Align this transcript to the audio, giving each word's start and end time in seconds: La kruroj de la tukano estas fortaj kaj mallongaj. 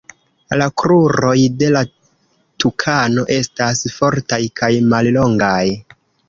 La 0.59 0.67
kruroj 0.81 1.33
de 1.59 1.69
la 1.75 1.83
tukano 2.63 3.27
estas 3.37 3.83
fortaj 3.99 4.41
kaj 4.63 4.71
mallongaj. 4.95 5.63